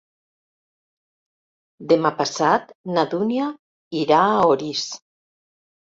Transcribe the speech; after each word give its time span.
Demà 1.93 2.11
passat 2.23 2.73
na 2.97 3.05
Dúnia 3.15 3.53
irà 4.03 4.27
a 4.31 4.43
Orís. 4.57 4.87